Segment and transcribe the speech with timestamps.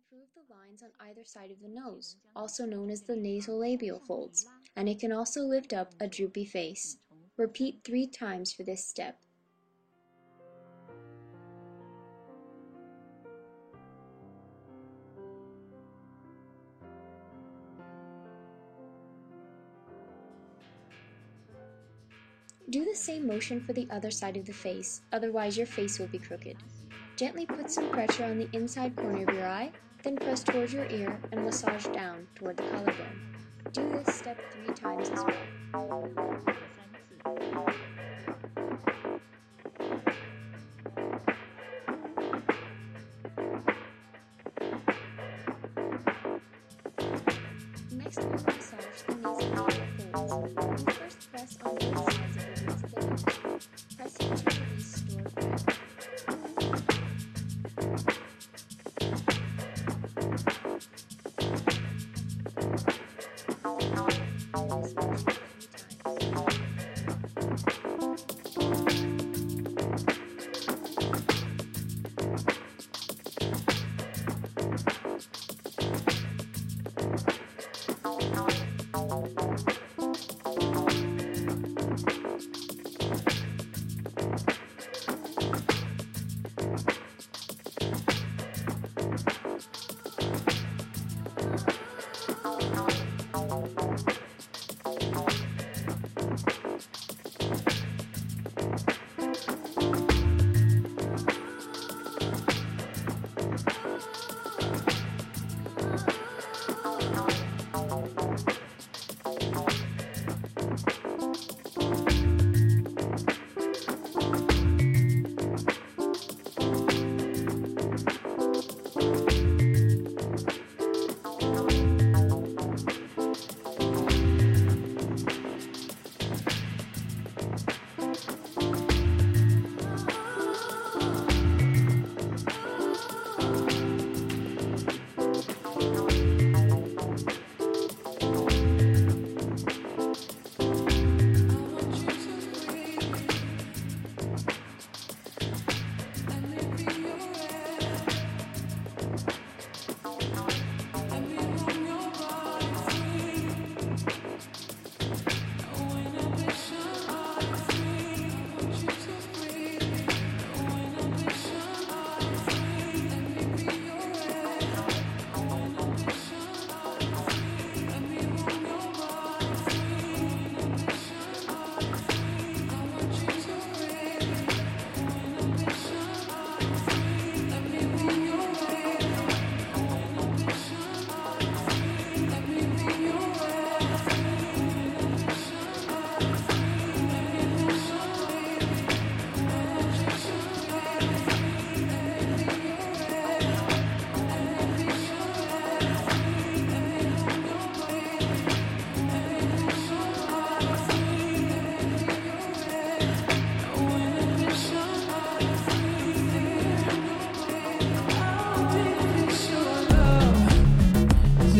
[0.00, 4.46] improve the lines on either side of the nose, also known as the nasolabial folds,
[4.76, 6.98] and it can also lift up a droopy face.
[7.36, 9.18] Repeat three times for this step.
[22.70, 26.06] Do the same motion for the other side of the face, otherwise your face will
[26.06, 26.56] be crooked.
[27.20, 29.70] Gently put some pressure on the inside corner of your eye,
[30.02, 33.36] then press towards your ear and massage down toward the collarbone.
[33.74, 35.36] Do this step three times as well.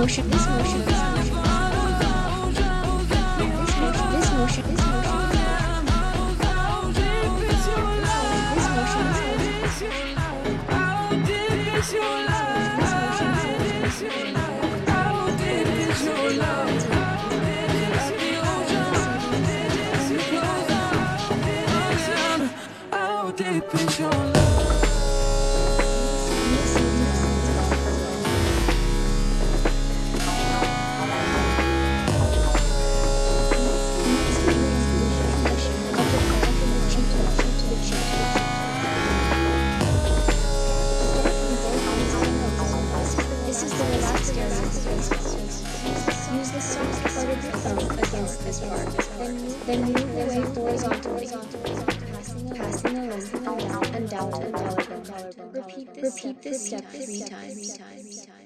[0.00, 1.36] motion, this motion, this motion.
[3.36, 5.44] This motion, this motion, this motion.
[7.50, 7.66] This
[8.80, 9.92] motion, this motion.
[10.68, 12.50] How did your love?
[22.90, 23.60] How did?
[46.32, 48.88] Use the soft part of your thumb against this part.
[49.66, 51.26] Then move the weight horizontally,
[52.56, 53.02] passing the
[53.94, 54.30] and down.
[55.52, 58.39] Repeat this step three times.